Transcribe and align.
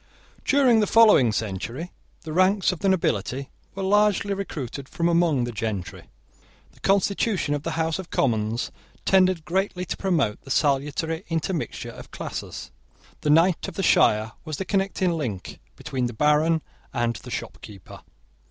During 0.43 0.79
the 0.79 0.87
following 0.87 1.31
century 1.31 1.91
the 2.21 2.33
ranks 2.33 2.71
of 2.71 2.79
the 2.79 2.89
nobility 2.89 3.51
were 3.75 3.83
largely 3.83 4.33
recruited 4.33 4.89
from 4.89 5.07
among 5.07 5.43
the 5.43 5.51
gentry. 5.51 6.09
The 6.71 6.79
constitution 6.79 7.53
of 7.53 7.61
the 7.61 7.73
House 7.77 7.99
of 7.99 8.09
Commons 8.09 8.71
tended 9.05 9.45
greatly 9.45 9.85
to 9.85 9.95
promote 9.97 10.41
the 10.41 10.49
salutary 10.49 11.23
intermixture 11.29 11.91
of 11.91 12.09
classes. 12.09 12.71
The 13.19 13.29
knight 13.29 13.67
of 13.67 13.75
the 13.75 13.83
shire 13.83 14.31
was 14.43 14.57
the 14.57 14.65
connecting 14.65 15.11
link 15.11 15.59
between 15.75 16.07
the 16.07 16.13
baron 16.13 16.63
and 16.91 17.17
the 17.17 17.29
shopkeeper. 17.29 18.01